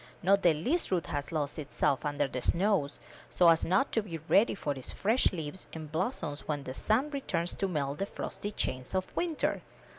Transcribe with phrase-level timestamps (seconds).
[0.23, 4.17] Not the least root has lost itself under the snows, so as not to be
[4.27, 8.49] ready with its fresh leaves and blossoms when the sun returns to melt the frosty
[8.49, 9.61] chains of winter.